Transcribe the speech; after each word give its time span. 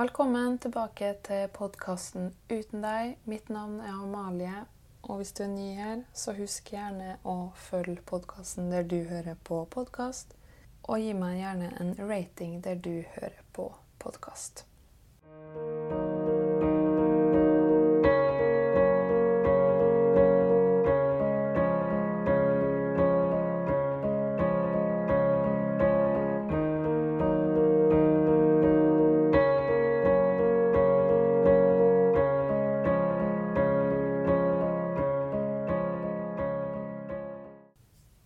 Velkommen 0.00 0.58
tilbake 0.58 1.10
til 1.26 1.48
podkasten 1.52 2.30
Uten 2.48 2.80
deg. 2.80 3.18
Mitt 3.28 3.50
navn 3.52 3.82
er 3.84 3.98
Amalie. 3.98 4.62
Og 5.02 5.18
hvis 5.18 5.32
du 5.36 5.42
er 5.44 5.50
ny 5.52 5.66
her, 5.76 6.00
så 6.16 6.32
husk 6.38 6.70
gjerne 6.72 7.18
å 7.28 7.34
følge 7.66 8.00
podkasten 8.08 8.72
der 8.72 8.88
du 8.88 8.96
hører 9.10 9.36
på 9.44 9.58
podkast. 9.68 10.32
Og 10.88 11.04
gi 11.04 11.12
meg 11.12 11.42
gjerne 11.42 11.68
en 11.84 11.92
rating 12.00 12.62
der 12.64 12.80
du 12.80 13.02
hører 13.18 13.44
på 13.52 13.68
podkast. 14.00 14.64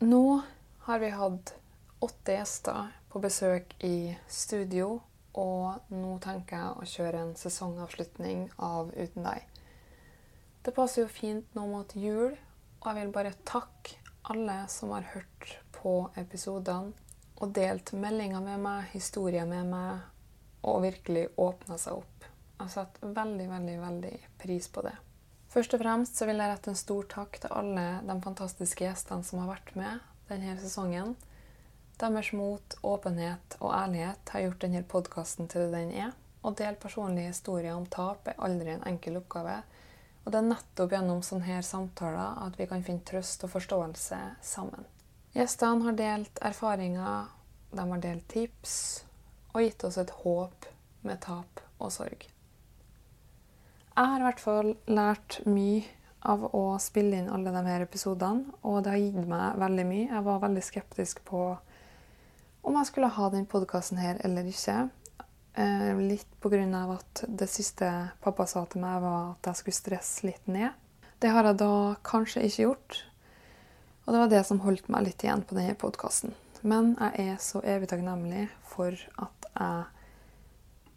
Nå 0.04 0.40
har 0.78 0.98
vi 0.98 1.08
hatt 1.10 1.54
åtte 1.98 2.32
gjester 2.32 2.90
på 3.08 3.20
besøk 3.24 3.70
i 3.80 4.12
studio, 4.28 4.98
og 5.32 5.86
nå 5.88 6.18
tenker 6.20 6.58
jeg 6.60 6.74
å 6.76 6.88
kjøre 6.90 7.22
en 7.24 7.30
sesongavslutning 7.40 8.42
av 8.60 8.90
Uten 8.92 9.24
deg. 9.24 9.46
Det 10.60 10.74
passer 10.76 11.06
jo 11.06 11.14
fint 11.14 11.56
nå 11.56 11.64
mot 11.70 11.96
jul, 11.96 12.36
og 12.82 12.90
jeg 12.90 12.98
vil 12.98 13.14
bare 13.16 13.32
takke 13.48 13.96
alle 14.28 14.58
som 14.68 14.92
har 14.92 15.08
hørt 15.14 15.54
på 15.78 15.94
episodene 16.20 16.92
og 17.40 17.56
delt 17.56 17.94
meldinger 17.96 18.44
med 18.44 18.60
meg, 18.60 18.92
historier 18.92 19.48
med 19.48 19.72
meg, 19.72 20.04
og 20.68 20.82
virkelig 20.84 21.30
åpna 21.40 21.80
seg 21.80 22.04
opp. 22.04 22.28
Jeg 22.60 22.76
setter 22.76 23.16
veldig, 23.22 23.48
veldig, 23.56 23.80
veldig 23.88 24.16
pris 24.44 24.68
på 24.68 24.84
det. 24.84 24.98
Først 25.54 25.74
og 25.76 25.84
fremst 25.84 26.18
så 26.18 26.26
vil 26.26 26.40
jeg 26.42 26.50
rette 26.50 26.72
en 26.72 26.78
stor 26.78 27.04
takk 27.06 27.36
til 27.38 27.52
alle 27.54 27.82
de 28.02 28.14
fantastiske 28.24 28.82
gjestene 28.82 29.22
som 29.22 29.44
har 29.44 29.52
vært 29.52 29.68
med 29.78 30.00
denne 30.26 30.56
sesongen. 30.58 31.12
Deres 32.00 32.32
mot, 32.34 32.74
åpenhet 32.82 33.54
og 33.60 33.70
ærlighet 33.70 34.32
har 34.34 34.42
gjort 34.42 34.64
denne 34.64 34.82
podkasten 34.82 35.46
til 35.52 35.68
det 35.68 35.76
den 35.76 35.94
er. 36.08 36.10
Å 36.42 36.50
dele 36.58 36.80
personlige 36.82 37.30
historier 37.30 37.76
om 37.76 37.86
tap 37.86 38.26
er 38.26 38.42
aldri 38.42 38.74
en 38.74 38.82
enkel 38.90 39.20
oppgave. 39.22 39.60
Og 40.24 40.34
det 40.34 40.40
er 40.40 40.50
nettopp 40.50 40.98
gjennom 40.98 41.22
sånne 41.22 41.62
samtaler 41.62 42.42
at 42.48 42.58
vi 42.58 42.66
kan 42.66 42.82
finne 42.82 43.06
trøst 43.06 43.46
og 43.46 43.54
forståelse 43.54 44.20
sammen. 44.42 44.90
Gjestene 45.38 45.86
har 45.86 46.00
delt 46.02 46.42
erfaringer, 46.50 47.30
de 47.70 47.90
har 47.94 48.06
delt 48.10 48.26
tips 48.34 48.76
og 49.54 49.62
gitt 49.62 49.86
oss 49.86 50.02
et 50.02 50.18
håp 50.24 50.72
med 51.06 51.22
tap 51.22 51.62
og 51.78 51.94
sorg. 51.94 52.33
Jeg 53.94 54.10
har 54.10 54.18
i 54.18 54.26
hvert 54.26 54.40
fall 54.42 54.72
lært 54.90 55.36
mye 55.46 55.84
av 56.26 56.48
å 56.56 56.62
spille 56.82 57.20
inn 57.20 57.28
alle 57.30 57.52
de 57.54 57.60
her 57.62 57.84
episodene, 57.84 58.50
og 58.66 58.80
det 58.82 58.90
har 58.90 58.98
gitt 58.98 59.28
meg 59.30 59.60
veldig 59.60 59.84
mye. 59.86 60.08
Jeg 60.08 60.24
var 60.26 60.40
veldig 60.42 60.64
skeptisk 60.66 61.20
på 61.28 61.42
om 62.64 62.78
jeg 62.80 62.88
skulle 62.88 63.12
ha 63.14 63.28
den 63.30 63.46
podkasten 63.46 64.00
her 64.02 64.18
eller 64.26 64.48
ikke. 64.50 64.88
Eh, 65.54 66.00
litt 66.00 66.26
pga. 66.42 66.64
at 66.96 67.24
det 67.28 67.46
siste 67.46 68.10
pappa 68.20 68.46
sa 68.46 68.64
til 68.64 68.80
meg, 68.82 69.00
var 69.02 69.36
at 69.36 69.46
jeg 69.46 69.60
skulle 69.60 69.78
stresse 69.78 70.26
litt 70.26 70.48
ned. 70.48 70.72
Det 71.20 71.30
har 71.30 71.44
jeg 71.44 71.60
da 71.62 71.94
kanskje 72.02 72.42
ikke 72.42 72.62
gjort, 72.62 73.04
og 74.06 74.12
det 74.12 74.20
var 74.20 74.28
det 74.28 74.44
som 74.46 74.60
holdt 74.60 74.88
meg 74.88 75.06
litt 75.06 75.22
igjen 75.22 75.46
på 75.46 75.54
denne 75.54 75.78
podkasten. 75.78 76.34
Men 76.62 76.96
jeg 76.98 77.30
er 77.30 77.38
så 77.38 77.62
evig 77.62 77.92
takknemlig 77.92 78.48
for 78.66 78.90
at 79.22 79.48
jeg 79.54 79.86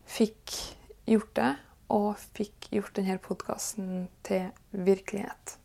fikk 0.08 0.58
gjort 1.06 1.34
det, 1.36 1.54
og 1.94 2.18
fikk 2.36 2.70
gjort 2.74 2.98
denne 2.98 3.18
podkasten 3.24 4.08
til 4.28 4.50
virkelighet. 4.72 5.58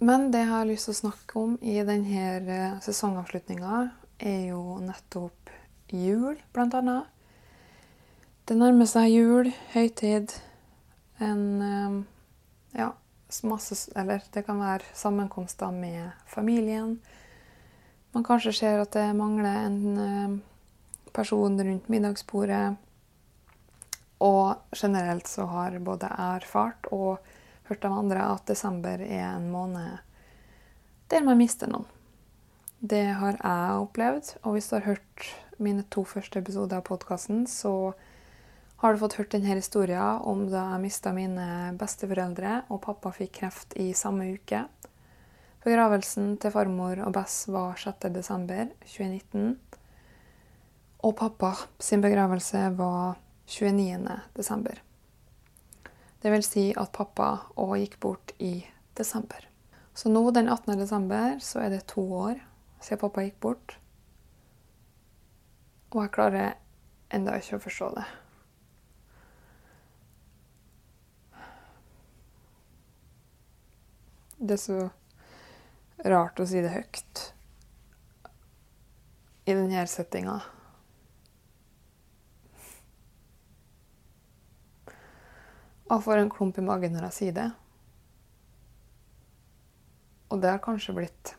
Men 0.00 0.30
det 0.32 0.44
jeg 0.44 0.52
har 0.52 0.68
lyst 0.68 0.88
til 0.88 0.94
å 0.94 1.00
snakke 1.02 1.40
om 1.40 1.56
i 1.60 1.76
denne 1.84 2.80
sesongavslutninga, 2.84 3.90
er 4.20 4.50
jo 4.50 4.78
nettopp 4.84 5.52
jul, 5.92 6.36
blant 6.52 6.76
annet. 6.76 7.08
Det 8.48 8.56
nærmer 8.58 8.88
seg 8.88 9.12
jul, 9.12 9.52
høytid, 9.74 10.32
en 11.20 11.44
eh, 11.62 12.00
Ja, 12.80 12.92
masse 13.44 13.90
Eller 13.98 14.22
det 14.32 14.44
kan 14.46 14.60
være 14.60 14.86
sammenkomster 14.94 15.70
med 15.70 16.10
familien. 16.26 17.00
Man 18.12 18.24
kanskje 18.24 18.52
ser 18.52 18.80
at 18.80 18.92
det 18.94 19.10
mangler 19.14 19.66
en 19.66 19.98
eh, 19.98 20.38
person 21.12 21.60
rundt 21.60 21.88
middagsbordet. 21.88 22.76
Og 24.20 24.76
generelt 24.76 25.28
så 25.28 25.46
har 25.48 25.78
både 25.84 26.10
erfart 26.12 26.88
og 26.92 27.18
hørt 27.70 27.86
av 27.86 27.96
andre 28.02 28.26
at 28.34 28.46
desember 28.50 29.00
er 29.00 29.26
en 29.30 29.50
måned 29.52 30.00
der 31.10 31.24
man 31.26 31.40
mister 31.40 31.70
noen. 31.70 31.88
Det 32.80 33.10
har 33.18 33.36
jeg 33.36 33.80
opplevd, 33.82 34.28
og 34.44 34.54
hvis 34.54 34.70
du 34.70 34.76
har 34.78 34.86
hørt 34.86 35.24
mine 35.60 35.82
to 35.92 36.04
første 36.08 36.40
episoder 36.40 36.78
av 36.78 36.86
podkasten, 36.86 37.42
så 37.50 37.92
har 38.80 38.94
du 38.94 39.02
fått 39.02 39.18
hørt 39.18 39.34
denne 39.34 39.58
historien 39.58 40.22
om 40.24 40.46
da 40.48 40.62
jeg 40.72 40.84
mista 40.86 41.12
mine 41.12 41.74
besteforeldre 41.80 42.62
og 42.72 42.80
pappa 42.86 43.12
fikk 43.12 43.34
kreft 43.42 43.76
i 43.76 43.90
samme 43.92 44.30
uke. 44.38 44.62
Begravelsen 45.60 46.38
til 46.40 46.54
farmor 46.54 47.02
og 47.04 47.12
Bess 47.12 47.42
var 47.52 47.76
6.12.2019. 47.82 49.50
Og 51.04 51.12
pappa 51.20 51.52
sin 51.82 52.00
begravelse 52.00 52.62
var 52.78 53.20
29.12. 53.50 54.78
Det 56.22 56.30
vil 56.30 56.44
si 56.46 56.68
at 56.78 56.92
pappa 56.94 57.30
òg 57.58 57.80
gikk 57.80 57.96
bort 58.00 58.34
i 58.38 58.60
desember. 58.94 59.48
Så 59.94 60.12
nå 60.12 60.22
den 60.30 60.48
18. 60.48 60.78
desember 60.78 61.38
så 61.42 61.64
er 61.64 61.72
det 61.74 61.88
to 61.90 62.04
år 62.14 62.38
siden 62.80 63.00
pappa 63.02 63.24
gikk 63.26 63.40
bort. 63.42 63.74
Og 65.90 66.04
jeg 66.04 66.12
klarer 66.14 66.54
enda 67.10 67.34
ikke 67.40 67.58
å 67.58 67.64
forstå 67.64 67.90
det. 67.98 68.06
Det 74.38 74.54
er 74.54 74.62
så 74.62 74.78
rart 76.06 76.38
å 76.40 76.46
si 76.48 76.62
det 76.62 76.70
høyt 76.72 77.26
i 79.50 79.52
denne 79.58 79.82
settinga. 79.90 80.38
Jeg 85.90 86.02
får 86.04 86.20
en 86.22 86.30
klump 86.30 86.58
i 86.58 86.62
magen 86.62 86.92
når 86.94 87.08
jeg 87.08 87.16
sier 87.16 87.34
det. 87.34 87.48
Og 90.30 90.38
det 90.38 90.52
har 90.52 90.62
kanskje 90.62 90.94
blitt 90.94 91.32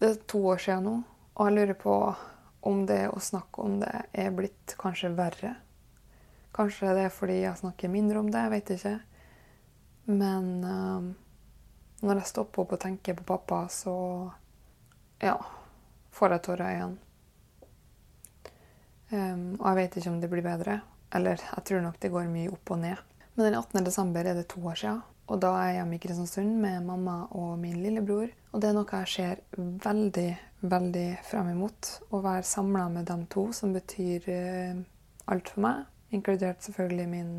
Det 0.00 0.08
er 0.08 0.20
to 0.28 0.40
år 0.52 0.60
siden 0.60 0.84
nå, 0.84 0.92
og 1.36 1.48
jeg 1.48 1.56
lurer 1.56 1.76
på 1.76 1.94
om 2.68 2.84
det 2.88 3.02
å 3.12 3.20
snakke 3.20 3.64
om 3.64 3.74
det 3.80 3.90
er 4.16 4.30
blitt 4.32 4.74
kanskje 4.80 5.10
verre. 5.16 5.54
Kanskje 6.56 6.94
det 6.96 7.02
er 7.06 7.12
fordi 7.12 7.36
jeg 7.42 7.60
snakker 7.60 7.92
mindre 7.92 8.20
om 8.20 8.30
det, 8.32 8.40
jeg 8.40 8.52
vet 8.54 8.72
ikke. 8.76 8.94
Men 10.08 10.48
um, 10.64 11.10
når 12.00 12.22
jeg 12.22 12.30
stopper 12.32 12.64
opp 12.64 12.72
og 12.76 12.80
tenker 12.80 13.16
på 13.18 13.28
pappa, 13.28 13.66
så 13.72 13.94
ja, 15.20 15.36
får 16.16 16.36
jeg 16.36 16.44
tårer 16.48 16.64
i 16.64 16.80
øynene. 16.80 17.06
Um, 19.10 19.46
og 19.58 19.66
jeg 19.68 19.78
vet 19.82 20.00
ikke 20.00 20.14
om 20.14 20.20
det 20.22 20.32
blir 20.32 20.48
bedre. 20.48 20.80
Eller 21.14 21.40
jeg 21.42 21.64
tror 21.66 21.84
nok 21.84 21.96
det 22.02 22.12
går 22.12 22.28
mye 22.30 22.50
opp 22.52 22.74
og 22.74 22.82
ned. 22.82 23.06
Men 23.34 23.46
den 23.46 23.58
18. 23.58 23.84
desember 23.86 24.26
er 24.26 24.36
det 24.38 24.48
to 24.50 24.60
år 24.66 24.78
siden. 24.78 25.00
Og 25.30 25.38
da 25.38 25.52
er 25.54 25.66
jeg 25.68 25.76
hjemme 25.78 25.94
i 25.94 26.02
Kristiansund 26.02 26.54
med 26.58 26.86
mamma 26.86 27.16
og 27.38 27.58
min 27.62 27.78
lillebror. 27.82 28.32
Og 28.50 28.62
det 28.62 28.70
er 28.70 28.74
noe 28.74 29.02
jeg 29.02 29.10
ser 29.12 29.42
veldig, 29.84 30.30
veldig 30.66 31.08
frem 31.28 31.52
imot. 31.52 31.90
Å 32.10 32.22
være 32.24 32.46
samla 32.50 32.88
med 32.90 33.06
dem 33.10 33.22
to, 33.30 33.46
som 33.54 33.74
betyr 33.76 34.26
uh, 34.26 34.80
alt 35.30 35.52
for 35.54 35.62
meg. 35.66 35.84
Inkludert 36.10 36.66
selvfølgelig 36.66 37.08
min 37.12 37.32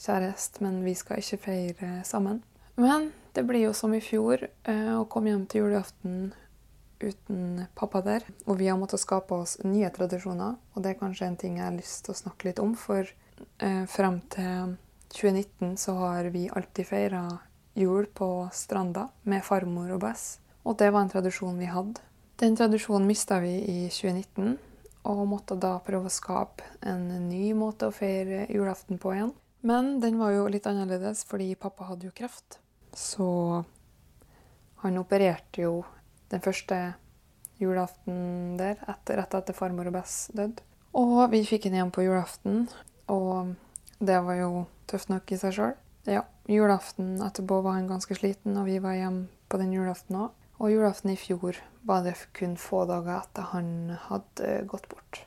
kjæreste, 0.00 0.64
men 0.64 0.80
vi 0.86 0.96
skal 0.96 1.20
ikke 1.20 1.42
feire 1.44 1.92
sammen. 2.08 2.40
Men 2.80 3.10
det 3.36 3.44
blir 3.44 3.66
jo 3.66 3.76
som 3.76 3.92
i 3.92 4.00
fjor 4.00 4.46
uh, 4.48 4.94
å 4.96 5.06
komme 5.12 5.34
hjem 5.34 5.44
til 5.52 5.66
julaften 5.66 6.30
uten 7.00 7.64
pappa 7.78 8.02
der. 8.04 8.26
Og 8.46 8.58
vi 8.60 8.68
har 8.68 8.78
måttet 8.80 9.02
skape 9.02 9.34
oss 9.34 9.58
nye 9.64 9.90
tradisjoner, 9.94 10.58
og 10.74 10.84
det 10.84 10.94
er 10.94 11.00
kanskje 11.00 11.30
en 11.30 11.40
ting 11.40 11.58
jeg 11.58 11.66
har 11.66 11.76
lyst 11.76 12.04
til 12.06 12.14
å 12.14 12.20
snakke 12.22 12.50
litt 12.50 12.62
om. 12.62 12.74
For 12.78 13.04
eh, 13.04 13.84
frem 13.90 14.20
til 14.34 14.76
2019 15.14 15.76
så 15.80 15.96
har 16.02 16.30
vi 16.34 16.48
alltid 16.48 16.88
feira 16.88 17.24
jul 17.78 18.06
på 18.06 18.48
stranda 18.52 19.08
med 19.22 19.44
farmor 19.46 19.94
og 19.94 20.02
Bess. 20.04 20.38
Og 20.66 20.76
det 20.78 20.90
var 20.92 21.06
en 21.06 21.12
tradisjon 21.12 21.58
vi 21.58 21.70
hadde. 21.70 22.02
Den 22.38 22.56
tradisjonen 22.58 23.06
mista 23.08 23.40
vi 23.42 23.56
i 23.58 23.78
2019, 23.90 24.58
og 25.08 25.22
måtte 25.30 25.56
da 25.58 25.78
prøve 25.82 26.10
å 26.10 26.12
skape 26.12 26.66
en 26.86 27.06
ny 27.28 27.50
måte 27.56 27.88
å 27.88 27.94
feire 27.94 28.44
julaften 28.52 29.00
på 29.00 29.14
igjen. 29.14 29.32
Men 29.66 29.96
den 30.02 30.20
var 30.20 30.34
jo 30.36 30.46
litt 30.50 30.66
annerledes 30.70 31.24
fordi 31.26 31.54
pappa 31.58 31.88
hadde 31.88 32.06
jo 32.06 32.14
kreft. 32.14 32.60
Så 32.94 33.64
han 34.84 35.00
opererte 35.00 35.64
jo 35.64 35.72
den 36.32 36.42
første 36.44 36.78
julaften 37.58 38.56
der, 38.58 38.78
rett 38.86 39.34
etter 39.34 39.56
farmor 39.56 39.90
og 39.90 39.98
Bess 39.98 40.28
døde. 40.34 40.62
Og 40.98 41.28
vi 41.32 41.42
fikk 41.46 41.68
henne 41.68 41.82
hjem 41.82 41.92
på 41.94 42.04
julaften, 42.06 42.66
og 43.12 43.54
det 43.98 44.18
var 44.24 44.38
jo 44.38 44.50
tøft 44.90 45.10
nok 45.12 45.30
i 45.32 45.38
seg 45.40 45.56
sjøl. 45.56 45.74
Ja, 46.08 46.24
julaften 46.48 47.18
etterpå 47.24 47.60
var 47.64 47.76
han 47.76 47.90
ganske 47.90 48.16
sliten, 48.16 48.56
og 48.56 48.68
vi 48.70 48.78
var 48.80 48.96
hjemme 48.96 49.28
på 49.50 49.60
den 49.60 49.74
julaften 49.74 50.16
òg. 50.22 50.34
Og 50.58 50.72
julaften 50.72 51.12
i 51.12 51.18
fjor 51.18 51.58
var 51.86 52.02
det 52.02 52.16
kun 52.34 52.56
få 52.58 52.82
dager 52.88 53.20
etter 53.20 53.50
han 53.52 53.68
hadde 54.08 54.62
gått 54.70 54.88
bort. 54.90 55.22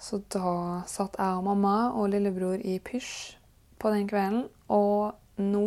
Så 0.00 0.22
da 0.32 0.80
satt 0.88 1.18
jeg 1.20 1.40
og 1.40 1.44
mamma 1.44 1.90
og 1.92 2.08
lillebror 2.14 2.62
i 2.64 2.78
pysj 2.80 3.36
på 3.80 3.92
den 3.92 4.08
kvelden. 4.08 4.46
Og 4.72 5.12
nå, 5.36 5.66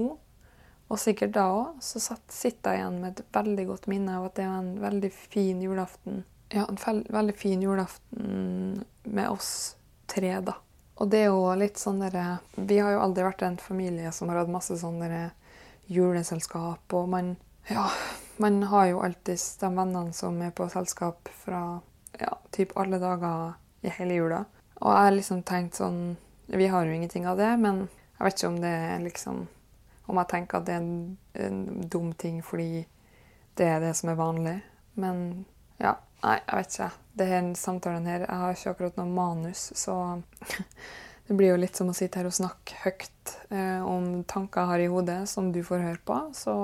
og 0.92 1.00
sikkert 1.00 1.34
da 1.36 1.46
òg, 1.50 1.80
så 1.82 2.02
sitter 2.02 2.76
jeg 2.76 2.84
igjen 2.84 3.00
med 3.02 3.20
et 3.20 3.36
veldig 3.36 3.66
godt 3.70 3.88
minne 3.90 4.18
av 4.20 4.28
at 4.28 4.36
det 4.38 4.48
var 4.50 4.60
en 4.62 4.74
veldig 4.84 5.12
fin 5.16 5.62
julaften. 5.64 6.24
Ja, 6.54 6.68
en 6.68 7.06
veldig 7.10 7.36
fin 7.38 7.64
julaften 7.64 8.84
med 9.04 9.30
oss 9.30 9.76
tre, 10.12 10.36
da. 10.46 10.60
Og 11.02 11.10
det 11.10 11.24
er 11.24 11.32
jo 11.32 11.48
litt 11.58 11.80
sånn 11.82 12.04
derre 12.04 12.38
Vi 12.54 12.78
har 12.78 12.94
jo 12.94 13.00
aldri 13.02 13.24
vært 13.26 13.42
en 13.48 13.58
familie 13.58 14.12
som 14.14 14.30
har 14.30 14.44
hatt 14.44 14.52
masse 14.54 14.78
sånn 14.78 15.02
juleselskap, 15.88 16.94
og 16.94 17.10
man 17.10 17.36
Ja, 17.70 17.88
man 18.38 18.64
har 18.64 18.86
jo 18.92 19.02
alltid 19.02 19.40
de 19.60 19.70
vennene 19.72 20.14
som 20.14 20.42
er 20.42 20.52
på 20.52 20.68
selskap 20.70 21.30
fra 21.46 21.80
ja, 22.20 22.38
typ 22.52 22.76
alle 22.78 23.00
dager 23.00 23.56
i 23.82 23.90
hele 23.90 24.20
jula. 24.20 24.44
Og 24.82 24.92
jeg 24.92 25.08
har 25.08 25.16
liksom 25.16 25.44
tenkt 25.44 25.80
sånn 25.80 26.18
Vi 26.48 26.68
har 26.68 26.86
jo 26.86 26.94
ingenting 26.94 27.26
av 27.26 27.38
det, 27.40 27.56
men 27.58 27.88
jeg 28.20 28.26
vet 28.26 28.38
ikke 28.38 28.52
om 28.52 28.62
det 28.62 28.74
er 28.92 29.00
liksom 29.00 29.46
Om 30.08 30.20
jeg 30.20 30.32
tenker 30.34 30.60
at 30.60 30.68
det 30.68 30.76
er 30.76 30.84
en, 30.84 31.18
en 31.40 31.90
dum 31.90 32.12
ting 32.20 32.42
fordi 32.44 32.86
det 33.58 33.68
er 33.70 33.80
det 33.84 33.94
som 33.96 34.10
er 34.12 34.20
vanlig. 34.20 34.58
Men 35.00 35.46
ja, 35.80 35.96
Nei, 36.24 36.38
jeg 36.40 36.56
vet 36.56 36.76
ikke. 36.76 36.90
Det 37.20 37.26
her 37.28 37.48
samtalen 37.60 38.06
her 38.08 38.24
Jeg 38.24 38.40
har 38.40 38.56
ikke 38.56 38.72
akkurat 38.74 39.00
noe 39.00 39.12
manus, 39.12 39.66
så 39.76 39.96
det 41.28 41.36
blir 41.36 41.52
jo 41.52 41.60
litt 41.60 41.76
som 41.76 41.92
å 41.92 41.96
sitte 41.98 42.22
her 42.22 42.30
og 42.30 42.36
snakke 42.36 42.80
høyt 42.86 43.34
eh, 43.52 43.84
om 43.84 44.24
tanker 44.30 44.64
jeg 44.64 44.72
har 44.72 44.84
i 44.86 44.92
hodet, 44.94 45.20
som 45.30 45.52
du 45.52 45.60
får 45.68 45.84
høre 45.84 46.02
på. 46.08 46.20
Så 46.38 46.56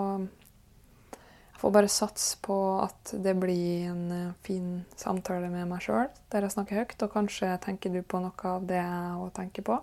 jeg 1.11 1.59
får 1.59 1.75
bare 1.75 1.91
satse 1.91 2.39
på 2.45 2.55
at 2.85 3.13
det 3.19 3.35
blir 3.41 3.89
en 3.91 4.05
eh, 4.15 4.37
fin 4.47 4.71
samtale 4.99 5.51
med 5.51 5.67
meg 5.67 5.83
sjøl, 5.83 6.07
der 6.31 6.47
jeg 6.47 6.55
snakker 6.55 6.79
høyt, 6.79 6.99
og 7.03 7.15
kanskje 7.17 7.51
tenker 7.65 7.91
du 7.91 7.99
på 7.99 8.23
noe 8.23 8.53
av 8.55 8.67
det 8.69 8.79
jeg 8.79 9.17
òg 9.19 9.33
tenker 9.41 9.67
på. 9.67 9.81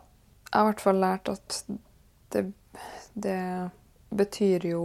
Jeg 0.48 0.56
har 0.56 0.64
i 0.64 0.70
hvert 0.72 0.86
fall 0.86 1.02
lært 1.04 1.28
at 1.28 1.60
det, 2.32 2.46
det 3.16 3.70
betyr 4.12 4.68
jo 4.70 4.84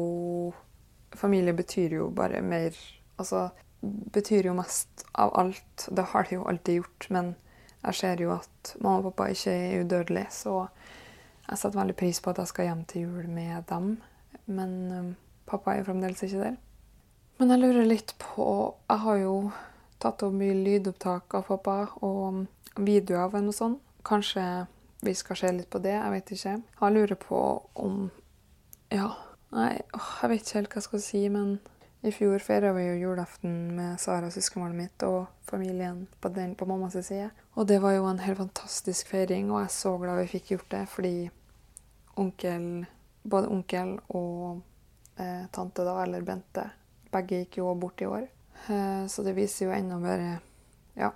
Familie 1.11 1.51
betyr 1.53 1.97
jo 1.97 2.05
bare 2.15 2.39
mer 2.41 2.71
Altså 3.19 3.49
betyr 3.81 4.47
jo 4.47 4.53
mest 4.55 5.03
av 5.11 5.33
alt. 5.37 5.87
Det 5.91 6.05
har 6.13 6.23
det 6.23 6.35
jo 6.35 6.45
alltid 6.47 6.75
gjort. 6.79 7.07
Men 7.09 7.33
jeg 7.81 7.97
ser 7.97 8.21
jo 8.21 8.31
at 8.35 8.75
mamma 8.79 9.01
og 9.01 9.11
pappa 9.11 9.31
ikke 9.33 9.53
er 9.53 9.83
udødelige, 9.83 10.31
så 10.31 10.55
jeg 11.47 11.57
setter 11.57 11.79
veldig 11.79 11.97
pris 11.97 12.21
på 12.21 12.31
at 12.31 12.41
jeg 12.41 12.51
skal 12.51 12.69
hjem 12.69 12.83
til 12.89 13.07
jul 13.07 13.27
med 13.29 13.65
dem. 13.69 13.95
Men 14.45 14.75
um, 14.91 15.09
pappa 15.49 15.75
er 15.75 15.85
fremdeles 15.87 16.23
ikke 16.23 16.43
der. 16.45 16.57
Men 17.41 17.53
jeg 17.53 17.61
lurer 17.63 17.87
litt 17.89 18.13
på 18.21 18.47
Jeg 18.89 19.01
har 19.01 19.17
jo 19.17 19.35
tatt 20.01 20.23
opp 20.25 20.33
mye 20.37 20.57
lydopptak 20.57 21.33
av 21.37 21.47
pappa 21.49 21.77
og 22.05 22.45
videoer 22.77 23.25
av 23.25 23.37
henne 23.37 23.53
og 23.53 23.57
sånn. 23.57 23.77
Kanskje 24.05 24.45
vi 25.01 25.13
skal 25.17 25.37
se 25.37 25.51
litt 25.53 25.69
på 25.73 25.81
det. 25.81 25.97
Jeg 25.97 26.13
vet 26.13 26.33
ikke. 26.35 26.55
Jeg 26.81 26.95
lurer 26.95 27.17
på 27.17 27.41
om 27.81 28.03
Ja. 28.91 29.11
Nei, 29.51 29.75
jeg 29.81 30.29
vet 30.31 30.45
ikke 30.45 30.57
helt 30.57 30.71
hva 30.71 30.79
jeg 30.79 30.87
skal 30.87 31.01
si, 31.03 31.21
men 31.31 31.57
i 32.07 32.11
fjor 32.15 32.41
feira 32.41 32.71
vi 32.73 32.85
jo 32.85 32.93
julaften 33.01 33.53
med 33.77 33.99
Sara, 34.01 34.31
søskenbarnet 34.31 34.77
mitt, 34.77 35.03
og 35.03 35.27
familien 35.47 36.05
på, 36.23 36.31
den, 36.33 36.55
på 36.55 36.65
mammas 36.69 36.95
side. 37.05 37.29
Og 37.59 37.67
det 37.67 37.81
var 37.83 37.97
jo 37.97 38.07
en 38.09 38.21
helt 38.23 38.39
fantastisk 38.39 39.11
feiring, 39.11 39.51
og 39.51 39.61
jeg 39.61 39.69
er 39.69 39.75
så 39.75 39.93
glad 40.01 40.21
vi 40.21 40.31
fikk 40.31 40.53
gjort 40.53 40.69
det, 40.73 40.81
fordi 40.91 41.13
onkel, 42.19 42.67
både 43.23 43.51
onkel 43.51 43.97
og 44.17 44.61
eh, 45.19 45.45
tante, 45.53 45.85
da, 45.87 45.97
eller 46.03 46.25
Bente, 46.27 46.65
begge 47.11 47.43
gikk 47.43 47.59
jo 47.61 47.75
bort 47.79 48.01
i 48.01 48.09
år. 48.09 48.25
Eh, 48.67 49.03
så 49.11 49.27
det 49.27 49.35
viser 49.37 49.67
jo 49.67 49.75
enda 49.75 49.99
mer 50.01 50.25
Ja, 50.95 51.13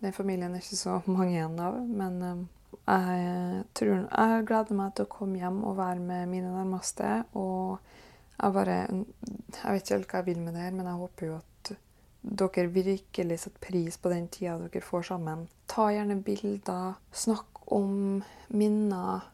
den 0.00 0.12
familien 0.12 0.54
er 0.54 0.62
ikke 0.62 0.78
så 0.78 1.00
mange 1.10 1.34
igjen 1.34 1.58
av, 1.62 1.78
men 1.84 2.22
eh, 2.22 2.44
jeg, 2.82 3.64
tror, 3.76 4.04
jeg 4.08 4.46
gleder 4.48 4.78
meg 4.78 4.94
til 4.94 5.06
å 5.06 5.12
komme 5.12 5.40
hjem 5.40 5.62
og 5.64 5.78
være 5.78 6.02
med 6.02 6.30
mine 6.30 6.52
nærmeste. 6.52 7.24
og 7.34 7.78
jeg 8.34 8.52
bare 8.52 8.78
Jeg 8.90 9.72
vet 9.72 9.82
ikke 9.82 9.94
helt 9.94 10.08
hva 10.10 10.22
jeg 10.22 10.26
vil 10.26 10.40
med 10.42 10.56
det 10.56 10.64
her, 10.64 10.72
men 10.74 10.86
jeg 10.90 11.02
håper 11.02 11.26
jo 11.26 11.36
at 11.36 11.74
dere 12.24 12.70
virkelig 12.72 13.38
setter 13.42 13.60
pris 13.60 13.98
på 14.00 14.10
den 14.10 14.28
tida 14.32 14.56
dere 14.58 14.80
får 14.82 15.10
sammen. 15.10 15.46
Ta 15.68 15.90
gjerne 15.92 16.22
bilder. 16.24 16.96
Snakk 17.12 17.62
om 17.72 18.22
minner. 18.48 19.30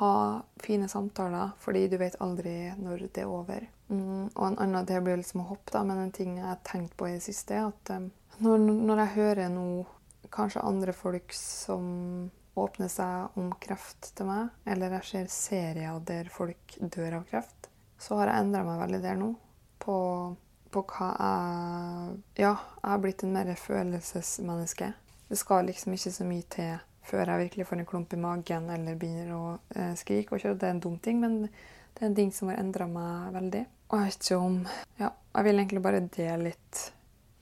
Ha 0.00 0.14
fine 0.62 0.86
samtaler, 0.88 1.50
fordi 1.58 1.88
du 1.90 1.96
vet 1.98 2.20
aldri 2.22 2.70
når 2.78 3.08
det 3.10 3.24
er 3.24 3.30
over. 3.30 3.66
Mm, 3.90 4.30
og 4.36 4.44
en 4.46 4.58
annen 4.62 4.86
det 4.86 5.00
blir 5.02 5.18
liksom 5.18 5.42
å 5.42 5.48
hoppe, 5.48 5.72
da, 5.74 5.82
men 5.82 5.98
en 5.98 6.12
ting 6.14 6.36
jeg 6.38 6.46
har 6.46 6.60
tenkt 6.62 6.94
på 6.96 7.08
i 7.08 7.16
det 7.16 7.24
siste, 7.24 7.58
er 7.58 7.72
at 7.72 7.90
um, 7.96 8.06
når, 8.38 8.62
når 8.86 9.02
jeg 9.02 9.14
hører 9.16 9.50
nå 9.50 9.64
kanskje 10.30 10.62
andre 10.62 10.94
folk 10.94 11.34
som 11.34 12.30
åpner 12.54 12.90
seg 12.90 13.38
om 13.38 13.52
kreft 13.62 14.10
til 14.16 14.28
meg, 14.28 14.50
eller 14.68 14.98
jeg 14.98 15.06
ser 15.06 15.32
serier 15.32 16.00
der 16.06 16.30
folk 16.32 16.76
dør 16.80 17.20
av 17.20 17.26
kreft, 17.30 17.70
så 18.00 18.18
har 18.20 18.32
jeg 18.32 18.46
endra 18.46 18.64
meg 18.66 18.80
veldig 18.84 19.02
der 19.04 19.18
nå. 19.20 19.30
På, 19.80 19.96
på 20.72 20.82
hva 20.92 21.10
jeg 21.14 22.42
Ja, 22.42 22.52
jeg 22.52 22.90
har 22.90 23.02
blitt 23.02 23.24
en 23.24 23.32
mer 23.32 23.50
følelsesmenneske. 23.56 24.92
Det 25.30 25.38
skal 25.38 25.68
liksom 25.68 25.94
ikke 25.94 26.12
så 26.12 26.26
mye 26.26 26.46
til 26.50 26.78
før 27.10 27.32
jeg 27.32 27.44
virkelig 27.46 27.66
får 27.66 27.80
en 27.80 27.88
klump 27.88 28.12
i 28.14 28.20
magen 28.20 28.70
eller 28.70 28.98
begynner 28.98 29.34
å 29.34 29.44
eh, 29.74 29.92
skrike. 29.98 30.34
Og 30.34 30.40
ikke 30.40 30.54
det 30.60 30.68
er 30.68 30.74
en 30.76 30.82
dum 30.84 30.98
ting, 31.02 31.20
men 31.22 31.42
det 31.46 32.02
er 32.02 32.10
en 32.10 32.16
ting 32.18 32.32
som 32.34 32.50
har 32.50 32.60
endra 32.60 32.86
meg 32.90 33.34
veldig. 33.34 33.64
Og 33.90 33.98
jeg 33.98 34.10
vet 34.10 34.26
ikke 34.26 34.40
om 34.44 34.58
Ja, 35.00 35.10
jeg 35.10 35.46
vil 35.46 35.62
egentlig 35.62 35.82
bare 35.82 36.02
dele 36.06 36.50
litt 36.50 36.82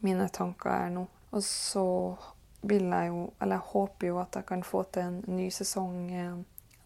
mine 0.07 0.29
tanker 0.33 0.73
her 0.73 0.93
nå. 0.95 1.05
Og 1.35 1.45
så 1.45 1.85
vil 2.62 2.88
jeg 2.91 3.09
jo 3.09 3.31
Eller 3.41 3.61
jeg 3.61 3.71
håper 3.73 4.09
jo 4.09 4.19
at 4.23 4.37
jeg 4.37 4.47
kan 4.49 4.62
få 4.62 4.83
til 4.93 5.03
en 5.03 5.19
ny 5.37 5.49
sesong 5.55 5.97
eh, 6.11 6.38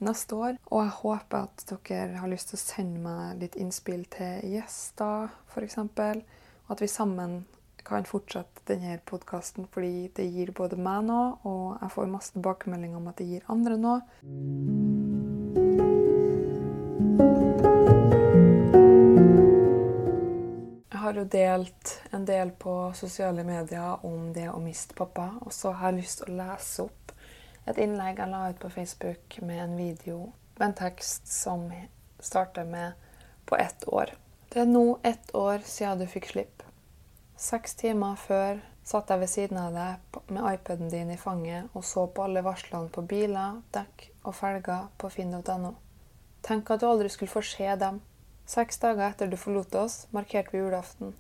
neste 0.02 0.36
år. 0.36 0.58
Og 0.70 0.82
jeg 0.82 0.94
håper 0.98 1.48
at 1.48 1.64
dere 1.70 2.20
har 2.20 2.30
lyst 2.30 2.52
til 2.52 2.58
å 2.58 2.62
sende 2.62 3.02
meg 3.02 3.42
litt 3.42 3.56
innspill 3.56 4.04
til 4.12 4.54
gjester, 4.54 5.32
f.eks. 5.54 5.78
Og 5.78 6.72
at 6.74 6.82
vi 6.82 6.90
sammen 6.90 7.42
kan 7.82 8.06
fortsette 8.06 8.62
denne 8.68 9.00
podkasten, 9.06 9.66
fordi 9.72 10.08
det 10.16 10.28
gir 10.30 10.52
både 10.54 10.78
meg 10.78 11.02
noe, 11.08 11.34
og 11.42 11.82
jeg 11.82 11.94
får 11.96 12.14
masse 12.14 12.36
tilbakemeldinger 12.36 13.02
om 13.02 13.10
at 13.10 13.18
det 13.18 13.30
gir 13.32 13.50
andre 13.50 13.78
noe. 13.80 15.71
Har 21.02 21.18
jo 21.18 21.24
delt 21.28 21.96
en 22.14 22.24
del 22.24 22.50
på 22.50 22.92
sosiale 22.94 23.44
medier 23.44 24.04
om 24.06 24.32
det 24.32 24.48
å 24.50 24.60
miste 24.62 24.94
pappa, 24.98 25.32
og 25.42 25.52
så 25.52 25.74
har 25.76 25.92
jeg 25.92 26.02
lyst 26.02 26.22
til 26.22 26.32
å 26.32 26.38
lese 26.40 26.86
opp 26.86 27.02
et 27.70 27.78
innlegg 27.78 28.18
jeg 28.18 28.30
la 28.30 28.48
ut 28.50 28.58
på 28.58 28.70
Facebook 28.74 29.38
med 29.46 29.60
en 29.62 29.76
video 29.78 30.32
med 30.56 30.64
en 30.68 30.74
tekst 30.74 31.28
som 31.30 31.70
starter 32.18 32.64
med 32.64 32.92
'på 33.46 33.56
ett 33.56 33.84
år'. 33.86 34.14
Det 34.48 34.60
er 34.60 34.66
nå 34.66 34.98
ett 35.02 35.34
år 35.34 35.58
siden 35.58 35.98
du 35.98 36.06
fikk 36.06 36.26
slipp. 36.26 36.62
Seks 37.36 37.74
timer 37.74 38.16
før 38.16 38.60
satt 38.84 39.10
jeg 39.10 39.20
ved 39.20 39.28
siden 39.28 39.58
av 39.58 39.72
deg 39.72 40.20
med 40.28 40.54
iPaden 40.54 40.90
din 40.90 41.10
i 41.10 41.16
fanget 41.16 41.68
og 41.74 41.84
så 41.84 42.06
på 42.06 42.22
alle 42.22 42.42
varslene 42.42 42.88
på 42.88 43.02
biler, 43.02 43.62
dekk 43.72 44.10
og 44.24 44.34
felger 44.34 44.88
på 44.98 45.10
finn.no. 45.10 45.74
Tenk 46.42 46.70
at 46.70 46.80
du 46.80 46.86
aldri 46.86 47.08
skulle 47.08 47.30
få 47.30 47.42
se 47.42 47.76
dem. 47.76 48.00
Seks 48.46 48.78
dager 48.78 49.08
etter 49.08 49.30
du 49.30 49.36
forlot 49.36 49.74
oss, 49.74 50.06
markerte 50.10 50.52
vi 50.52 50.58
julaften. 50.58 51.14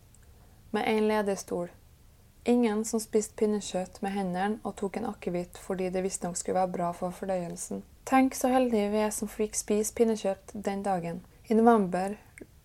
Med 0.70 0.88
én 0.88 1.08
ledig. 1.08 1.38
Ingen 2.44 2.84
som 2.84 3.00
spiste 3.00 3.36
pinnekjøtt 3.38 4.00
med 4.02 4.16
hendene 4.16 4.58
og 4.66 4.74
tok 4.80 4.96
en 4.98 5.06
akevitt 5.06 5.58
fordi 5.62 5.90
det 5.94 6.02
visstnok 6.02 6.36
skulle 6.36 6.58
være 6.58 6.72
bra 6.74 6.88
for 6.92 7.14
fordøyelsen. 7.14 7.84
Tenk 8.04 8.34
så 8.34 8.50
heldige 8.50 8.88
vi 8.90 9.02
er 9.04 9.12
som 9.14 9.30
fikk 9.30 9.54
spise 9.54 9.94
pinnekjøtt 9.94 10.50
den 10.52 10.82
dagen. 10.82 11.20
I 11.46 11.54
november 11.54 12.16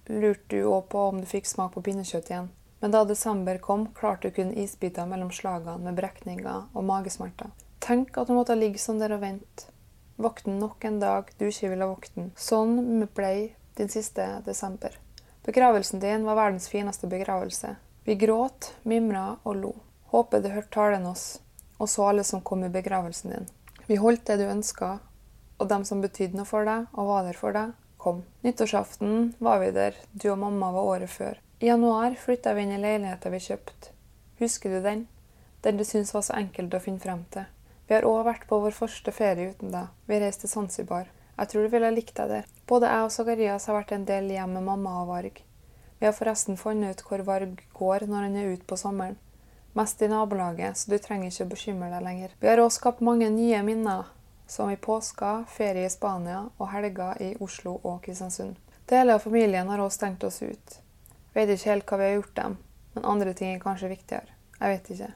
lurte 0.09 0.49
du 0.49 0.65
òg 0.65 0.87
på 0.89 1.03
om 1.11 1.21
du 1.21 1.27
fikk 1.29 1.45
smak 1.45 1.75
på 1.75 1.83
pinnekjøtt 1.85 2.31
igjen. 2.31 2.49
Men 2.81 2.93
da 2.93 3.03
desember 3.05 3.57
kom, 3.61 3.87
klarte 3.93 4.29
du 4.29 4.35
kun 4.39 4.53
isbiter 4.53 5.05
mellom 5.05 5.29
slagene 5.33 5.77
med 5.85 5.97
brekninger 5.97 6.67
og 6.73 6.85
magesmerter. 6.89 7.53
Tenk 7.79 8.17
at 8.17 8.29
du 8.29 8.33
måtte 8.33 8.57
ligge 8.57 8.81
sånn 8.81 9.01
der 9.01 9.13
og 9.13 9.21
vente. 9.21 9.69
Våkne 10.17 10.57
nok 10.57 10.85
en 10.89 10.99
dag 11.01 11.29
du 11.37 11.45
ikke 11.47 11.69
ville 11.75 11.89
våkne. 11.89 12.31
Sånn 12.33 13.05
ble 13.13 13.31
din 13.77 13.89
siste 13.89 14.25
desember. 14.46 14.98
Begravelsen 15.46 16.00
din 16.00 16.25
var 16.25 16.36
verdens 16.36 16.69
fineste 16.69 17.07
begravelse. 17.07 17.75
Vi 18.03 18.15
gråt, 18.15 18.74
mimra 18.84 19.38
og 19.43 19.55
lo. 19.55 19.74
Håpet 20.12 20.43
du 20.43 20.50
hørte 20.51 20.74
talen 20.74 21.05
oss, 21.07 21.39
og 21.77 21.89
så 21.89 22.10
alle 22.10 22.24
som 22.24 22.41
kom 22.41 22.63
i 22.63 22.72
begravelsen 22.72 23.34
din. 23.34 23.50
Vi 23.88 24.00
holdt 24.00 24.25
det 24.27 24.38
du 24.41 24.46
ønska, 24.48 24.98
og 25.57 25.69
dem 25.69 25.86
som 25.88 26.01
betydde 26.03 26.38
noe 26.38 26.48
for 26.48 26.67
deg 26.67 26.88
og 26.93 27.10
var 27.10 27.27
der 27.27 27.39
for 27.39 27.55
deg, 27.55 27.74
kom. 27.98 28.24
Nyttårsaften 28.43 29.36
var 29.43 29.60
vi 29.63 29.74
der, 29.75 29.98
du 30.13 30.29
og 30.31 30.39
mamma 30.41 30.72
var 30.75 30.89
året 30.96 31.12
før. 31.12 31.39
I 31.60 31.72
januar 31.72 32.15
flytta 32.22 32.53
vi 32.53 32.67
inn 32.67 32.75
i 32.75 32.81
leiligheta 32.81 33.31
vi 33.34 33.41
kjøpte. 33.41 33.93
Husker 34.39 34.75
du 34.75 34.81
den? 34.84 35.07
Den 35.65 35.79
du 35.79 35.84
syntes 35.84 36.13
var 36.13 36.24
så 36.27 36.36
enkelt 36.38 36.75
å 36.77 36.81
finne 36.84 37.01
frem 37.01 37.24
til. 37.34 37.48
Vi 37.88 37.96
har 37.96 38.05
òg 38.05 38.25
vært 38.27 38.46
på 38.50 38.60
vår 38.62 38.75
første 38.75 39.12
ferie 39.15 39.53
uten 39.55 39.72
deg. 39.74 39.88
Vi 40.05 40.19
reiste 40.22 40.46
til 40.46 40.53
Zanzibar. 40.53 41.07
Jeg 41.38 41.50
tror 41.51 41.67
du 41.67 41.70
ville 41.70 41.91
likt 41.94 42.15
deg 42.17 42.32
der. 42.32 42.50
Både 42.67 42.89
jeg 42.89 43.06
og 43.06 43.13
Sakarias 43.13 43.67
har 43.70 43.77
vært 43.77 43.94
en 43.94 44.08
del 44.10 44.32
hjem 44.34 44.58
med 44.58 44.65
mamma 44.65 44.96
og 45.03 45.12
Varg. 45.12 45.44
Vi 46.00 46.06
har 46.06 46.13
forresten 46.17 46.58
funnet 46.58 46.98
ut 46.98 47.03
hvor 47.06 47.24
Varg 47.25 47.62
går 47.77 48.06
når 48.10 48.27
han 48.27 48.38
er 48.38 48.53
ute 48.53 48.65
på 48.70 48.77
sommeren. 48.77 49.17
Mest 49.77 50.01
i 50.01 50.10
nabolaget, 50.10 50.77
så 50.77 50.89
du 50.89 50.98
trenger 50.98 51.29
ikke 51.29 51.46
å 51.46 51.51
bekymre 51.51 51.89
deg 51.94 52.06
lenger. 52.06 52.34
Vi 52.41 52.50
har 52.50 52.62
òg 52.62 52.72
skapt 52.74 53.03
mange 53.06 53.29
nye 53.29 53.60
minner, 53.65 54.10
som 54.50 54.72
i 54.74 54.79
påska, 54.82 55.44
ferie 55.53 55.86
i 55.86 55.94
Spania 55.94 56.48
og 56.58 56.72
helger 56.72 57.22
i 57.22 57.36
Oslo 57.44 57.75
og 57.84 58.00
Kristiansund. 58.06 58.58
Deler 58.89 59.20
av 59.20 59.25
familien 59.27 59.70
har 59.70 59.84
òg 59.84 59.94
stengt 59.94 60.25
oss 60.25 60.41
ut. 60.41 60.79
Vet 61.36 61.53
ikke 61.53 61.70
helt 61.70 61.89
hva 61.91 62.01
vi 62.01 62.10
har 62.10 62.17
gjort 62.17 62.36
dem, 62.39 62.58
men 62.96 63.10
andre 63.13 63.38
ting 63.38 63.53
er 63.53 63.62
kanskje 63.62 63.91
viktigere. 63.94 64.34
Jeg 64.58 64.74
vet 64.74 64.91
ikke. 64.96 65.12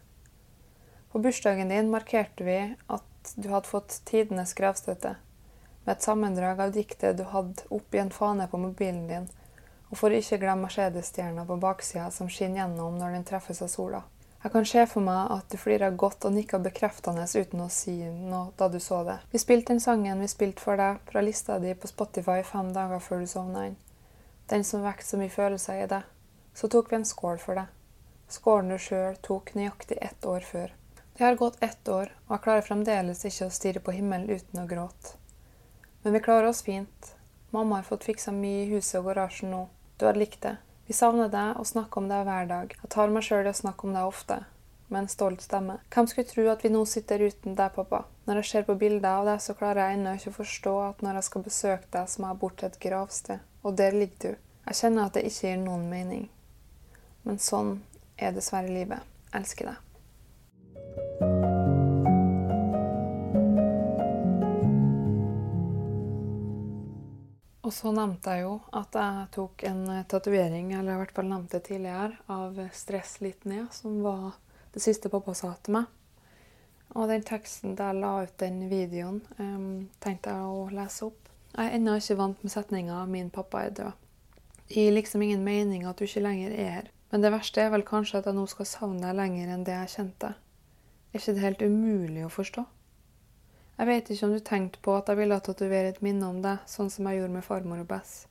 På 1.12 1.22
bursdagen 1.24 1.74
din 1.74 1.90
markerte 1.90 2.46
vi 2.46 2.60
at 2.94 3.34
du 3.36 3.50
hadde 3.50 3.70
fått 3.72 3.98
tidenes 4.06 4.54
gravstøtte, 4.58 5.16
med 5.84 5.96
et 5.96 6.06
sammendrag 6.06 6.62
av 6.62 6.74
diktet 6.76 7.18
du 7.18 7.24
hadde 7.32 7.68
oppi 7.70 8.02
en 8.02 8.14
fane 8.14 8.48
på 8.48 8.60
mobilen 8.62 9.08
din, 9.10 9.28
og 9.90 9.98
for 10.00 10.12
å 10.12 10.22
ikke 10.22 10.40
glemme 10.42 10.68
Mercedes-stjerna 10.68 11.46
på 11.48 11.60
baksida 11.60 12.08
som 12.16 12.30
skinner 12.30 12.64
gjennom 12.64 12.98
når 13.00 13.18
den 13.18 13.28
treffes 13.28 13.62
av 13.66 13.72
sola. 13.74 14.04
Jeg 14.44 14.52
kan 14.56 14.66
se 14.66 14.84
for 14.90 15.06
meg 15.06 15.34
at 15.36 15.52
du 15.54 15.58
flira 15.62 15.92
godt 15.94 16.26
og 16.26 16.34
nikka 16.34 16.58
bekreftende 16.64 17.28
uten 17.30 17.62
å 17.62 17.68
si 17.70 17.94
noe 18.10 18.56
da 18.58 18.72
du 18.74 18.80
så 18.82 19.04
det. 19.06 19.20
Vi 19.30 19.42
spilte 19.42 19.76
den 19.76 19.84
sangen 19.84 20.24
vi 20.24 20.30
spilte 20.32 20.64
for 20.64 20.82
deg 20.82 20.98
fra 21.12 21.22
lista 21.22 21.60
di 21.62 21.76
på 21.78 21.92
Spotify 21.92 22.42
fem 22.42 22.72
dager 22.74 23.04
før 23.06 23.22
du 23.22 23.30
sovna 23.30 23.68
inn. 23.70 23.78
Den 24.50 24.66
som 24.66 24.82
vekket 24.82 25.06
så 25.06 25.22
mye 25.22 25.30
følelser 25.30 25.84
i 25.84 25.88
deg. 25.92 26.10
Så 26.58 26.72
tok 26.74 26.90
vi 26.90 26.98
en 26.98 27.06
skål 27.06 27.38
for 27.44 27.62
deg. 27.62 27.70
Skålen 28.34 28.74
du 28.74 28.80
sjøl 28.82 29.22
tok 29.22 29.54
nøyaktig 29.54 30.00
ett 30.02 30.26
år 30.26 30.42
før. 30.48 30.74
Det 31.14 31.28
har 31.28 31.38
gått 31.38 31.62
ett 31.62 31.88
år, 31.88 32.10
og 32.26 32.34
jeg 32.34 32.44
klarer 32.48 32.66
fremdeles 32.66 33.26
ikke 33.28 33.46
å 33.46 33.54
stirre 33.54 33.84
på 33.86 33.94
himmelen 33.94 34.32
uten 34.32 34.64
å 34.64 34.66
gråte. 34.68 35.21
Men 36.04 36.14
vi 36.14 36.20
klarer 36.20 36.48
oss 36.48 36.62
fint. 36.62 37.16
Mamma 37.50 37.76
har 37.76 37.84
fått 37.84 38.04
fiksa 38.04 38.32
mye 38.32 38.64
i 38.64 38.70
huset 38.72 39.00
og 39.02 39.10
garasjen 39.12 39.52
nå. 39.54 39.66
Du 39.98 40.06
har 40.08 40.18
likt 40.18 40.42
det. 40.42 40.56
Vi 40.88 40.96
savner 40.98 41.30
deg 41.30 41.60
og 41.62 41.68
snakker 41.68 42.02
om 42.02 42.08
deg 42.10 42.24
hver 42.26 42.48
dag. 42.50 42.74
Jeg 42.82 42.90
tar 42.96 43.12
meg 43.14 43.26
sjøl 43.28 43.46
i 43.46 43.52
å 43.52 43.60
snakke 43.60 43.86
om 43.88 43.94
deg 43.96 44.08
ofte, 44.08 44.40
med 44.90 45.04
en 45.04 45.12
stolt 45.12 45.44
stemme. 45.46 45.78
Hvem 45.94 46.10
skulle 46.10 46.32
tro 46.32 46.48
at 46.52 46.66
vi 46.66 46.72
nå 46.74 46.82
sitter 46.90 47.22
uten 47.28 47.54
deg, 47.60 47.76
pappa? 47.76 48.02
Når 48.26 48.42
jeg 48.42 48.50
ser 48.50 48.66
på 48.68 48.78
bilder 48.82 49.22
av 49.22 49.30
deg, 49.30 49.44
så 49.46 49.56
klarer 49.60 49.84
jeg 49.84 50.00
ennå 50.00 50.16
ikke 50.18 50.34
å 50.34 50.40
forstå 50.40 50.74
at 50.88 51.06
når 51.06 51.20
jeg 51.20 51.28
skal 51.30 51.46
besøke 51.46 51.92
deg, 51.94 52.10
så 52.10 52.24
må 52.24 52.32
jeg 52.32 52.42
bort 52.42 52.58
til 52.60 52.72
et 52.72 52.82
gravsted. 52.88 53.46
Og 53.62 53.78
der 53.78 53.96
ligger 53.96 54.26
du. 54.26 54.50
Jeg 54.66 54.80
kjenner 54.82 55.06
at 55.06 55.16
det 55.20 55.28
ikke 55.30 55.52
gir 55.52 55.62
noen 55.62 55.88
mening. 55.92 56.28
Men 57.28 57.40
sånn 57.40 57.76
er 58.18 58.34
dessverre 58.34 58.74
livet. 58.74 59.06
Jeg 59.30 59.44
elsker 59.44 59.74
deg. 59.74 59.91
Og 67.62 67.74
så 67.74 67.92
nevnte 67.94 68.34
jeg 68.34 68.46
jo 68.48 68.54
at 68.74 68.96
jeg 68.98 69.26
tok 69.36 69.64
en 69.70 69.82
tatovering, 70.10 70.72
eller 70.74 70.96
i 70.96 71.02
hvert 71.04 71.14
fall 71.14 71.28
nevnte 71.30 71.60
det 71.60 71.68
tidligere, 71.70 72.18
av 72.28 72.58
'Stress 72.74 73.20
litt 73.22 73.46
ned', 73.46 73.72
som 73.72 74.02
var 74.02 74.32
det 74.74 74.82
siste 74.82 75.10
pappa 75.10 75.34
sa 75.34 75.54
til 75.64 75.78
meg. 75.78 75.86
Og 76.96 77.08
den 77.08 77.24
teksten 77.24 77.76
der 77.76 77.94
jeg 77.94 78.02
la 78.02 78.24
ut 78.24 78.38
den 78.40 78.70
videoen, 78.70 79.22
um, 79.40 79.90
tenkte 80.00 80.34
jeg 80.34 80.42
å 80.44 80.70
lese 80.74 81.06
opp. 81.06 81.30
Jeg 81.56 81.68
er 81.68 81.76
ennå 81.78 81.96
ikke 82.00 82.18
vant 82.18 82.44
med 82.44 82.52
setninga 82.52 83.06
'min 83.06 83.30
pappa 83.30 83.66
er 83.66 83.70
død'. 83.70 83.94
Det 84.68 84.76
gir 84.76 84.92
liksom 84.92 85.22
ingen 85.22 85.44
mening 85.44 85.86
at 85.86 85.98
du 86.00 86.04
ikke 86.04 86.24
lenger 86.24 86.52
er 86.52 86.72
her. 86.72 86.92
Men 87.12 87.22
det 87.22 87.32
verste 87.32 87.62
er 87.62 87.70
vel 87.70 87.84
kanskje 87.84 88.18
at 88.18 88.26
jeg 88.26 88.36
nå 88.36 88.46
skal 88.48 88.66
savne 88.66 89.02
deg 89.02 89.16
lenger 89.16 89.50
enn 89.54 89.66
det 89.68 89.74
jeg 89.74 89.96
kjente. 89.96 90.34
Er 91.12 91.20
ikke 91.20 91.34
det 91.34 91.42
helt 91.42 91.62
umulig 91.62 92.26
å 92.26 92.30
forstå? 92.32 92.66
Jeg 93.78 93.88
vet 93.88 94.10
ikke 94.12 94.28
om 94.28 94.34
du 94.36 94.40
tenkte 94.46 94.82
på 94.84 94.96
at 94.98 95.10
jeg 95.10 95.20
ville 95.22 95.40
tatovere 95.40 95.94
et 95.94 96.02
minne 96.06 96.28
om 96.28 96.42
deg, 96.44 96.62
sånn 96.70 96.92
som 96.94 97.08
jeg 97.08 97.22
gjorde 97.22 97.36
med 97.38 97.46
farmor 97.46 97.82
og 97.82 97.88
Bess. 97.90 98.28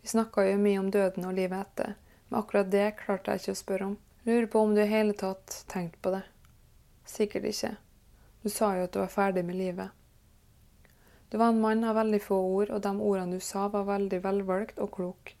Vi 0.00 0.12
snakka 0.12 0.44
jo 0.46 0.58
mye 0.62 0.80
om 0.80 0.90
døden 0.94 1.26
og 1.26 1.34
livet 1.36 1.66
etter, 1.66 1.96
men 2.28 2.38
akkurat 2.40 2.70
det 2.70 2.86
klarte 3.00 3.34
jeg 3.34 3.42
ikke 3.42 3.56
å 3.56 3.60
spørre 3.60 3.90
om. 3.90 3.96
Lurer 4.26 4.46
på 4.50 4.62
om 4.62 4.74
du 4.74 4.80
i 4.82 4.90
hele 4.90 5.14
tatt 5.18 5.64
tenkte 5.70 5.98
på 6.02 6.14
det. 6.14 6.22
Sikkert 7.06 7.48
ikke. 7.50 7.76
Du 8.42 8.50
sa 8.50 8.72
jo 8.78 8.86
at 8.86 8.94
du 8.94 9.00
var 9.02 9.10
ferdig 9.10 9.44
med 9.46 9.58
livet. 9.58 9.90
Du 11.28 11.38
var 11.38 11.48
en 11.50 11.60
mann 11.60 11.82
av 11.84 11.98
veldig 11.98 12.22
få 12.22 12.38
ord, 12.38 12.70
og 12.70 12.82
de 12.82 12.92
ordene 12.94 13.38
du 13.38 13.42
sa, 13.42 13.66
var 13.68 13.88
veldig 13.88 14.22
velvalgt 14.22 14.78
og 14.78 14.92
klok. 14.94 15.32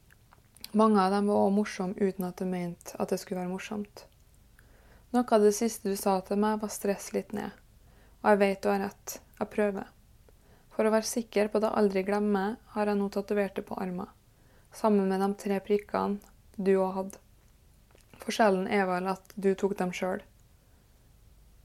Mange 0.74 1.00
av 1.00 1.14
dem 1.14 1.30
var 1.30 1.44
også 1.44 1.56
morsomme 1.56 1.94
uten 2.02 2.26
at 2.26 2.42
du 2.42 2.44
mente 2.50 2.98
at 2.98 3.14
det 3.14 3.20
skulle 3.22 3.40
være 3.40 3.52
morsomt. 3.54 4.02
Noe 5.14 5.24
av 5.32 5.46
det 5.46 5.54
siste 5.54 5.88
du 5.88 5.96
sa 5.96 6.18
til 6.26 6.42
meg, 6.42 6.58
var 6.60 6.74
stress 6.74 7.12
litt 7.14 7.30
ned. 7.32 7.54
Og 8.26 8.32
jeg 8.32 8.38
vet 8.40 8.62
du 8.62 8.72
har 8.72 8.80
rett. 8.82 9.12
Jeg 9.38 9.50
prøver. 9.52 9.90
For 10.74 10.82
å 10.82 10.90
være 10.90 11.06
sikker 11.06 11.46
på 11.46 11.60
at 11.60 11.68
jeg 11.68 11.78
aldri 11.78 12.02
glemmer, 12.02 12.56
har 12.74 12.90
jeg 12.90 12.98
nå 12.98 13.06
tatovert 13.14 13.54
det 13.54 13.62
på 13.68 13.76
armen. 13.78 14.10
Sammen 14.74 15.06
med 15.06 15.22
de 15.22 15.28
tre 15.38 15.60
prikkene 15.62 16.18
du 16.58 16.72
òg 16.74 16.90
hadde. 16.96 17.22
Forskjellen 18.24 18.66
er 18.66 18.82
vel 18.90 19.06
at 19.12 19.30
du 19.38 19.52
tok 19.54 19.76
dem 19.78 19.94
sjøl. 19.94 20.24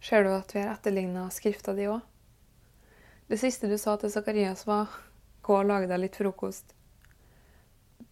Ser 0.05 0.27
du 0.27 0.29
at 0.35 0.53
vi 0.53 0.61
har 0.61 0.75
etterligna 0.75 1.25
skrifta 1.33 1.73
di 1.73 1.89
òg? 1.89 2.05
Det 3.25 3.41
siste 3.41 3.65
du 3.65 3.79
sa 3.81 3.97
til 3.97 4.13
Zakarias, 4.13 4.67
var 4.67 4.85
'gå 5.41 5.57
og 5.57 5.65
lage 5.65 5.87
deg 5.87 5.99
litt 5.99 6.21
frokost'. 6.21 6.77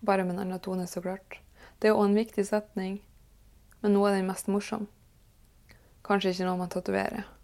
bare 0.02 0.24
med 0.24 0.34
en 0.34 0.40
annen 0.40 0.60
tone, 0.60 0.88
så 0.88 1.02
klart. 1.02 1.40
Det 1.80 1.90
er 1.90 1.94
òg 1.94 2.06
en 2.06 2.16
viktig 2.16 2.48
setning, 2.48 3.02
men 3.82 3.94
nå 3.94 4.08
er 4.08 4.16
den 4.16 4.28
mest 4.28 4.48
morsom. 4.48 4.88
Kanskje 6.04 6.30
ikke 6.32 6.46
noe 6.46 6.58
man 6.58 6.70
tatoverer. 6.70 7.39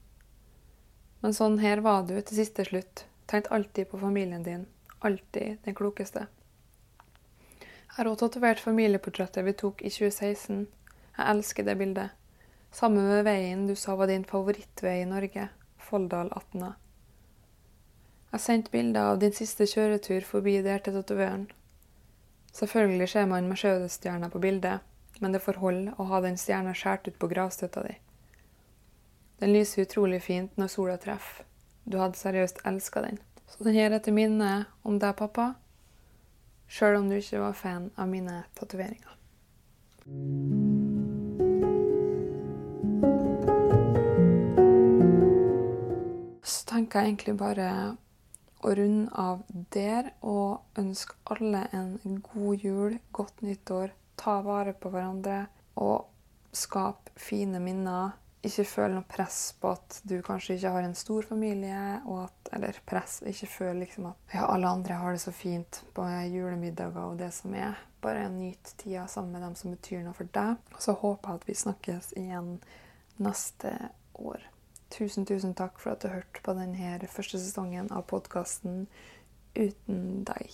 Men 1.26 1.34
sånn 1.34 1.56
her 1.58 1.80
var 1.82 2.04
du 2.06 2.12
til 2.22 2.38
siste 2.38 2.62
slutt. 2.68 3.02
Tenk 3.26 3.48
alltid 3.50 3.88
på 3.90 3.98
familien 3.98 4.44
din. 4.46 4.68
Alltid 5.00 5.56
den 5.66 5.74
klokeste. 5.74 6.28
Jeg 7.58 7.96
har 7.96 8.10
også 8.12 8.28
tatovert 8.28 8.62
familieportrettet 8.62 9.48
vi 9.48 9.56
tok 9.58 9.82
i 9.82 9.90
2016. 9.90 10.60
Jeg 11.18 11.32
elsker 11.34 11.66
det 11.66 11.76
bildet. 11.80 12.14
Sammen 12.70 13.10
med 13.10 13.26
veien 13.26 13.66
du 13.66 13.74
sa 13.74 13.98
var 13.98 14.14
din 14.14 14.28
favorittvei 14.30 15.00
i 15.02 15.10
Norge, 15.10 15.48
Folldal 15.82 16.30
18. 16.30 16.70
Jeg 18.36 18.46
sendte 18.46 18.78
bilder 18.78 19.16
av 19.16 19.26
din 19.26 19.34
siste 19.34 19.66
kjøretur 19.66 20.30
forbi 20.30 20.60
der 20.62 20.86
til 20.86 21.00
tatovøren. 21.00 21.50
Selvfølgelig 22.54 23.10
ser 23.18 23.26
man 23.34 23.50
Mercedes-stjerna 23.50 24.30
på 24.30 24.46
bildet, 24.46 24.86
men 25.18 25.34
det 25.34 25.42
får 25.42 25.64
holde 25.66 25.98
å 25.98 26.12
ha 26.14 26.22
den 26.22 26.38
stjerna 26.38 26.78
skåret 26.78 27.10
ut 27.10 27.18
på 27.18 27.34
gravstøtta 27.34 27.90
di. 27.90 27.98
Den 29.40 29.52
lyser 29.52 29.84
utrolig 29.84 30.22
fint 30.24 30.56
når 30.58 30.72
sola 30.72 30.96
treffer. 31.02 31.44
Du 31.84 31.98
hadde 32.00 32.18
seriøst 32.18 32.62
elska 32.66 33.02
den. 33.04 33.20
Så 33.48 33.64
den 33.64 33.76
her 33.76 33.92
er 33.92 34.00
til 34.00 34.16
minne 34.16 34.66
om 34.84 34.96
deg, 35.00 35.12
pappa, 35.20 35.52
sjøl 36.72 36.98
om 37.02 37.10
du 37.12 37.18
ikke 37.20 37.44
var 37.44 37.54
fan 37.60 37.92
av 38.00 38.10
mine 38.10 38.40
tatoveringer. 38.58 39.12
Så 46.46 46.66
tenker 46.72 47.04
jeg 47.04 47.14
egentlig 47.14 47.38
bare 47.38 47.70
å 48.66 48.74
runde 48.80 49.12
av 49.20 49.46
der 49.76 50.14
og 50.26 50.80
ønske 50.80 51.20
alle 51.30 51.68
en 51.76 52.22
god 52.24 52.66
jul, 52.66 53.00
godt 53.12 53.44
nyttår. 53.46 53.94
Ta 54.18 54.40
vare 54.46 54.74
på 54.74 54.90
hverandre 54.94 55.46
og 55.76 56.08
skap 56.56 57.12
fine 57.20 57.60
minner. 57.62 58.16
Ikke 58.46 58.66
føl 58.70 58.94
noe 58.94 59.06
press 59.10 59.56
på 59.58 59.72
at 59.74 60.00
du 60.06 60.20
kanskje 60.26 60.58
ikke 60.58 60.72
har 60.76 60.86
en 60.86 60.96
stor 60.98 61.26
familie, 61.26 61.80
at, 61.98 62.50
eller 62.54 62.78
press, 62.86 63.20
ikke 63.26 63.50
føl 63.50 63.80
liksom 63.82 64.12
at 64.12 64.36
ja, 64.36 64.46
alle 64.46 64.70
andre 64.70 65.00
har 65.02 65.16
det 65.16 65.24
så 65.24 65.34
fint 65.34 65.82
på 65.96 66.06
julemiddager 66.30 67.02
og 67.02 67.18
det 67.20 67.32
som 67.34 67.56
er. 67.58 67.80
Bare 68.06 68.28
nyt 68.30 68.76
tida 68.78 69.08
sammen 69.10 69.34
med 69.34 69.42
dem 69.48 69.56
som 69.58 69.74
betyr 69.74 70.04
noe 70.06 70.14
for 70.14 70.30
deg. 70.36 70.62
Og 70.76 70.84
så 70.84 70.94
håper 70.94 71.32
jeg 71.32 71.42
at 71.42 71.48
vi 71.50 71.58
snakkes 71.64 72.12
igjen 72.22 72.52
neste 73.18 73.74
år. 74.14 74.46
Tusen, 74.94 75.26
tusen 75.26 75.56
takk 75.58 75.82
for 75.82 75.96
at 75.96 76.06
du 76.06 76.12
hørte 76.14 76.44
på 76.46 76.54
denne 76.54 77.00
første 77.10 77.42
sesongen 77.42 77.90
av 77.92 78.06
podkasten 78.12 78.86
Uten 79.56 80.24
deg. 80.28 80.52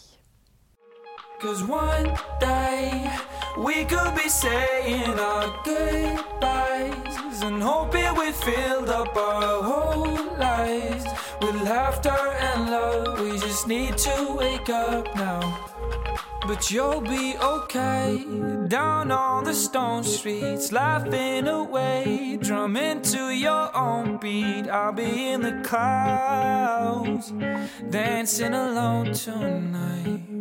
Cause 1.42 1.64
one 1.68 2.16
day 2.40 3.10
we 3.58 3.86
could 3.86 4.16
be 4.16 4.30
saying 4.30 5.20
our 5.20 5.54
goodbyes 5.64 7.42
and 7.42 7.62
hoping 7.62 8.16
we 8.16 8.32
filled 8.32 8.90
up 8.90 9.16
our 9.16 9.64
whole 9.64 10.38
lives 10.38 11.06
with 11.42 11.56
laughter 11.64 12.10
and 12.10 12.70
love. 12.70 13.20
We 13.20 13.38
just 13.38 13.68
need 13.68 13.98
to 13.98 14.36
wake 14.38 14.70
up 14.70 15.14
now. 15.16 15.68
But 16.48 16.72
you'll 16.72 17.02
be 17.02 17.36
okay 17.38 18.26
down 18.68 19.12
on 19.12 19.44
the 19.44 19.54
stone 19.54 20.04
streets, 20.04 20.72
laughing 20.72 21.48
away, 21.48 22.38
drumming 22.42 23.02
to 23.04 23.30
your 23.30 23.76
own 23.76 24.18
beat. 24.18 24.68
I'll 24.68 24.92
be 24.92 25.30
in 25.30 25.42
the 25.42 25.62
clouds, 25.64 27.32
dancing 27.90 28.54
alone 28.54 29.14
tonight. 29.14 30.41